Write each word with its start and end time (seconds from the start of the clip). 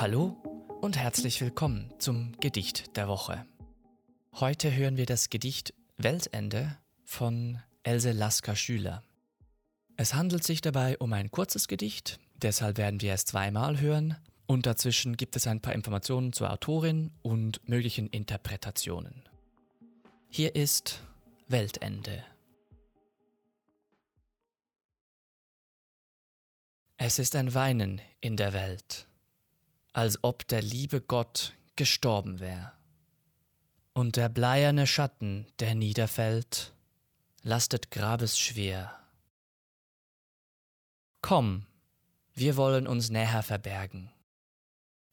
Hallo 0.00 0.36
und 0.80 0.96
herzlich 0.96 1.40
willkommen 1.40 1.92
zum 1.98 2.32
Gedicht 2.38 2.96
der 2.96 3.08
Woche. 3.08 3.44
Heute 4.32 4.72
hören 4.72 4.96
wir 4.96 5.06
das 5.06 5.28
Gedicht 5.28 5.74
Weltende 5.96 6.78
von 7.04 7.60
Else 7.82 8.12
Lasker 8.12 8.54
Schüler. 8.54 9.02
Es 9.96 10.14
handelt 10.14 10.44
sich 10.44 10.60
dabei 10.60 10.96
um 10.98 11.12
ein 11.12 11.32
kurzes 11.32 11.66
Gedicht, 11.66 12.20
deshalb 12.36 12.78
werden 12.78 13.00
wir 13.00 13.14
es 13.14 13.24
zweimal 13.24 13.80
hören 13.80 14.16
und 14.46 14.66
dazwischen 14.66 15.16
gibt 15.16 15.34
es 15.34 15.48
ein 15.48 15.60
paar 15.60 15.74
Informationen 15.74 16.32
zur 16.32 16.52
Autorin 16.52 17.10
und 17.22 17.68
möglichen 17.68 18.06
Interpretationen. 18.06 19.28
Hier 20.28 20.54
ist 20.54 21.02
Weltende. 21.48 22.22
Es 26.98 27.18
ist 27.18 27.34
ein 27.36 27.54
Weinen 27.54 28.00
in 28.20 28.36
der 28.36 28.52
Welt 28.52 29.08
als 29.98 30.22
ob 30.22 30.46
der 30.46 30.62
liebe 30.62 31.00
Gott 31.00 31.54
gestorben 31.74 32.38
wär. 32.38 32.72
Und 33.94 34.14
der 34.14 34.28
bleierne 34.28 34.86
Schatten, 34.86 35.44
der 35.58 35.74
niederfällt, 35.74 36.72
lastet 37.42 37.90
grabesschwer. 37.90 38.96
Komm, 41.20 41.66
wir 42.32 42.56
wollen 42.56 42.86
uns 42.86 43.10
näher 43.10 43.42
verbergen. 43.42 44.12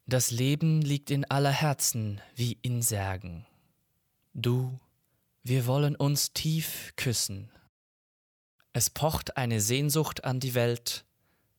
Das 0.06 0.30
Leben 0.30 0.84
liegt 0.84 1.10
in 1.10 1.26
aller 1.26 1.50
Herzen 1.50 2.22
wie 2.36 2.60
in 2.62 2.84
Särgen. 2.84 3.48
Du, 4.36 4.80
wir 5.42 5.66
wollen 5.66 5.96
uns 5.96 6.32
tief 6.32 6.94
küssen. 6.96 7.50
Es 8.72 8.92
pocht 8.92 9.36
eine 9.36 9.62
Sehnsucht 9.62 10.26
an 10.26 10.40
die 10.40 10.54
Welt, 10.54 11.06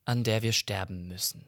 an 0.07 0.23
der 0.23 0.41
wir 0.41 0.53
sterben 0.53 1.07
müssen. 1.07 1.45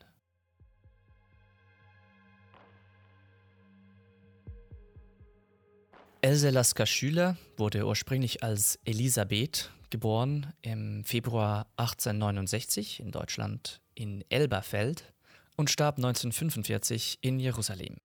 Else 6.21 6.49
Lasker 6.49 6.85
Schüler 6.85 7.37
wurde 7.55 7.87
ursprünglich 7.87 8.43
als 8.43 8.77
Elisabeth 8.83 9.71
geboren 9.89 10.53
im 10.61 11.05
Februar 11.05 11.67
1869 11.77 12.99
in 12.99 13.11
Deutschland 13.11 13.79
in 13.95 14.25
Elberfeld 14.27 15.13
und 15.55 15.69
starb 15.69 15.95
1945 15.95 17.19
in 17.21 17.39
Jerusalem. 17.39 17.95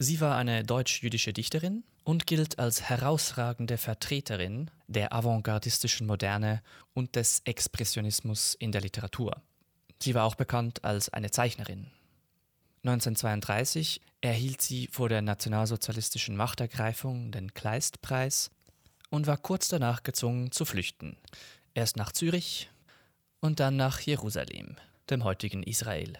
Sie 0.00 0.20
war 0.20 0.36
eine 0.36 0.64
deutsch-jüdische 0.64 1.32
Dichterin 1.32 1.84
und 2.02 2.26
gilt 2.26 2.58
als 2.58 2.82
herausragende 2.82 3.78
Vertreterin 3.78 4.68
der 4.88 5.12
avantgardistischen 5.12 6.08
Moderne 6.08 6.60
und 6.92 7.14
des 7.14 7.42
Expressionismus 7.44 8.56
in 8.56 8.72
der 8.72 8.80
Literatur. 8.80 9.40
Sie 10.02 10.16
war 10.16 10.24
auch 10.24 10.34
bekannt 10.34 10.82
als 10.82 11.10
eine 11.10 11.30
Zeichnerin. 11.30 11.86
1932 12.82 14.00
erhielt 14.20 14.60
sie 14.60 14.88
vor 14.88 15.08
der 15.08 15.22
nationalsozialistischen 15.22 16.34
Machtergreifung 16.34 17.30
den 17.30 17.54
Kleistpreis 17.54 18.50
und 19.10 19.28
war 19.28 19.36
kurz 19.36 19.68
danach 19.68 20.02
gezwungen 20.02 20.50
zu 20.50 20.64
flüchten. 20.64 21.16
Erst 21.74 21.96
nach 21.96 22.10
Zürich 22.10 22.68
und 23.38 23.60
dann 23.60 23.76
nach 23.76 24.00
Jerusalem, 24.00 24.74
dem 25.08 25.22
heutigen 25.22 25.62
Israel. 25.62 26.18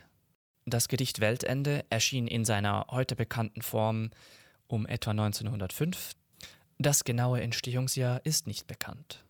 Das 0.65 0.87
Gedicht 0.87 1.19
Weltende 1.19 1.85
erschien 1.91 2.29
in 2.29 2.45
seiner 2.45 2.87
heute 2.89 3.17
bekannten 3.17 3.63
Form 3.63 4.13
um 4.69 4.87
etwa 4.87 5.11
1905. 5.11 6.13
Das 6.79 7.03
genaue 7.03 7.41
Entstehungsjahr 7.41 8.25
ist 8.25 8.47
nicht 8.47 8.69
bekannt. 8.69 9.25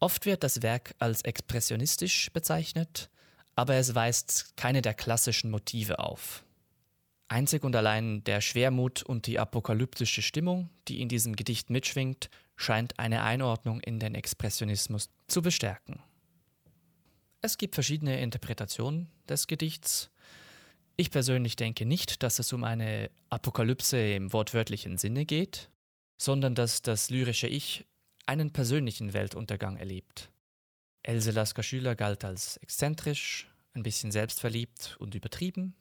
Oft 0.00 0.24
wird 0.24 0.44
das 0.44 0.62
Werk 0.62 0.94
als 0.98 1.20
expressionistisch 1.20 2.30
bezeichnet, 2.32 3.10
aber 3.56 3.74
es 3.74 3.94
weist 3.94 4.56
keine 4.56 4.82
der 4.82 4.94
klassischen 4.94 5.50
Motive 5.50 5.98
auf. 5.98 6.44
Einzig 7.28 7.64
und 7.64 7.74
allein 7.74 8.22
der 8.22 8.40
Schwermut 8.40 9.02
und 9.02 9.26
die 9.26 9.40
apokalyptische 9.40 10.22
Stimmung, 10.22 10.70
die 10.86 11.00
in 11.00 11.08
diesem 11.08 11.34
Gedicht 11.34 11.70
mitschwingt, 11.70 12.30
scheint 12.54 12.98
eine 13.00 13.22
Einordnung 13.22 13.80
in 13.80 13.98
den 13.98 14.14
Expressionismus 14.14 15.10
zu 15.26 15.42
bestärken. 15.42 16.00
Es 17.40 17.58
gibt 17.58 17.74
verschiedene 17.74 18.20
Interpretationen 18.20 19.08
des 19.28 19.46
Gedichts. 19.46 20.10
Ich 20.96 21.10
persönlich 21.10 21.56
denke 21.56 21.84
nicht, 21.84 22.22
dass 22.22 22.38
es 22.38 22.52
um 22.52 22.62
eine 22.62 23.10
Apokalypse 23.28 24.14
im 24.14 24.32
wortwörtlichen 24.32 24.96
Sinne 24.96 25.26
geht, 25.26 25.70
sondern 26.18 26.54
dass 26.54 26.82
das 26.82 27.10
lyrische 27.10 27.48
Ich 27.48 27.86
einen 28.26 28.52
persönlichen 28.52 29.12
Weltuntergang 29.12 29.76
erlebt. 29.76 30.30
Else 31.06 31.30
Lasker 31.30 31.62
Schüler 31.62 31.94
galt 31.94 32.24
als 32.24 32.56
exzentrisch, 32.58 33.48
ein 33.74 33.82
bisschen 33.82 34.10
selbstverliebt 34.10 34.96
und 34.98 35.14
übertrieben, 35.14 35.74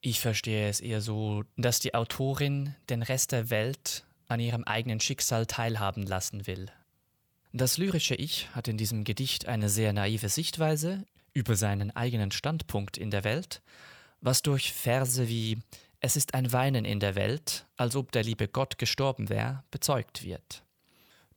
ich 0.00 0.20
verstehe 0.20 0.68
es 0.68 0.80
eher 0.80 1.00
so, 1.00 1.42
dass 1.56 1.80
die 1.80 1.94
Autorin 1.94 2.74
den 2.88 3.02
Rest 3.02 3.32
der 3.32 3.50
Welt 3.50 4.04
an 4.28 4.38
ihrem 4.38 4.62
eigenen 4.64 5.00
Schicksal 5.00 5.46
teilhaben 5.46 6.04
lassen 6.04 6.46
will. 6.46 6.66
Das 7.52 7.78
lyrische 7.78 8.14
Ich 8.14 8.48
hat 8.54 8.68
in 8.68 8.76
diesem 8.76 9.02
Gedicht 9.02 9.48
eine 9.48 9.68
sehr 9.68 9.92
naive 9.92 10.28
Sichtweise 10.28 11.04
über 11.32 11.56
seinen 11.56 11.90
eigenen 11.96 12.30
Standpunkt 12.30 12.96
in 12.96 13.10
der 13.10 13.24
Welt, 13.24 13.60
was 14.20 14.42
durch 14.42 14.72
Verse 14.72 15.28
wie 15.28 15.58
Es 16.00 16.14
ist 16.14 16.34
ein 16.34 16.52
Weinen 16.52 16.84
in 16.84 17.00
der 17.00 17.16
Welt, 17.16 17.66
als 17.76 17.96
ob 17.96 18.12
der 18.12 18.22
liebe 18.22 18.46
Gott 18.46 18.78
gestorben 18.78 19.28
wäre, 19.28 19.64
bezeugt 19.72 20.22
wird. 20.22 20.62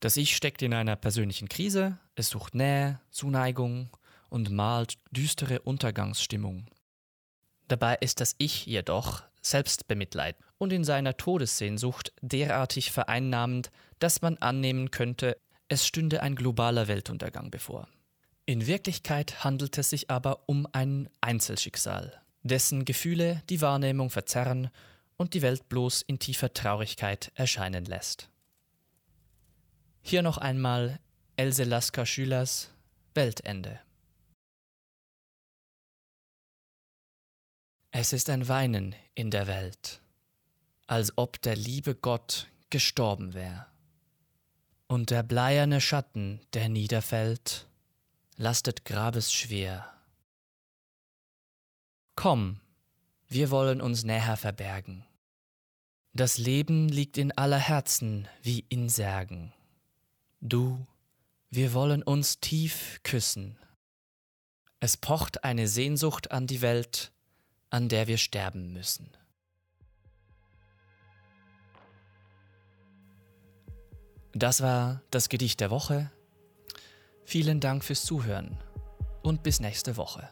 Das 0.01 0.17
Ich 0.17 0.35
steckt 0.35 0.63
in 0.63 0.73
einer 0.73 0.95
persönlichen 0.95 1.47
Krise, 1.47 1.99
es 2.15 2.29
sucht 2.29 2.55
Nähe, 2.55 2.99
Zuneigung 3.11 3.91
und 4.29 4.49
malt 4.49 4.97
düstere 5.11 5.61
Untergangsstimmung. 5.61 6.65
Dabei 7.67 7.97
ist 8.01 8.19
das 8.19 8.33
Ich 8.39 8.65
jedoch 8.65 9.21
Selbstbemitleid 9.43 10.37
und 10.57 10.73
in 10.73 10.83
seiner 10.83 11.17
Todessehnsucht 11.17 12.13
derartig 12.19 12.91
vereinnahmend, 12.91 13.69
dass 13.99 14.23
man 14.23 14.37
annehmen 14.37 14.89
könnte, 14.89 15.37
es 15.67 15.85
stünde 15.85 16.23
ein 16.23 16.35
globaler 16.35 16.87
Weltuntergang 16.87 17.51
bevor. 17.51 17.87
In 18.47 18.65
Wirklichkeit 18.65 19.43
handelt 19.43 19.77
es 19.77 19.91
sich 19.91 20.09
aber 20.09 20.49
um 20.49 20.67
ein 20.71 21.09
Einzelschicksal, 21.21 22.19
dessen 22.41 22.85
Gefühle 22.85 23.43
die 23.51 23.61
Wahrnehmung 23.61 24.09
verzerren 24.09 24.71
und 25.17 25.35
die 25.35 25.43
Welt 25.43 25.69
bloß 25.69 26.01
in 26.01 26.17
tiefer 26.17 26.51
Traurigkeit 26.55 27.31
erscheinen 27.35 27.85
lässt. 27.85 28.30
Hier 30.01 30.23
noch 30.23 30.37
einmal 30.37 30.99
Else 31.35 31.63
Lasker 31.63 32.05
Schülers 32.05 32.71
Weltende. 33.13 33.79
Es 37.91 38.13
ist 38.13 38.29
ein 38.29 38.47
Weinen 38.47 38.95
in 39.15 39.31
der 39.31 39.47
Welt, 39.47 40.01
als 40.87 41.17
ob 41.17 41.41
der 41.41 41.55
liebe 41.55 41.93
Gott 41.93 42.47
gestorben 42.69 43.33
wär. 43.33 43.67
Und 44.87 45.09
der 45.11 45.23
bleierne 45.23 45.79
Schatten, 45.81 46.41
der 46.53 46.67
niederfällt, 46.67 47.67
lastet 48.37 48.85
grabesschwer. 48.85 49.93
Komm, 52.15 52.59
wir 53.27 53.51
wollen 53.51 53.81
uns 53.81 54.03
näher 54.03 54.35
verbergen. 54.35 55.05
Das 56.13 56.37
Leben 56.37 56.89
liegt 56.89 57.17
in 57.17 57.31
aller 57.31 57.59
Herzen 57.59 58.27
wie 58.41 58.65
in 58.67 58.89
Särgen. 58.89 59.53
Du, 60.43 60.87
wir 61.51 61.71
wollen 61.73 62.01
uns 62.01 62.39
tief 62.39 62.99
küssen. 63.03 63.59
Es 64.79 64.97
pocht 64.97 65.43
eine 65.43 65.67
Sehnsucht 65.67 66.31
an 66.31 66.47
die 66.47 66.61
Welt, 66.61 67.11
an 67.69 67.89
der 67.89 68.07
wir 68.07 68.17
sterben 68.17 68.73
müssen. 68.73 69.11
Das 74.33 74.61
war 74.61 75.03
das 75.11 75.29
Gedicht 75.29 75.59
der 75.59 75.69
Woche. 75.69 76.11
Vielen 77.23 77.59
Dank 77.59 77.83
fürs 77.83 78.03
Zuhören 78.03 78.57
und 79.21 79.43
bis 79.43 79.59
nächste 79.59 79.95
Woche. 79.95 80.27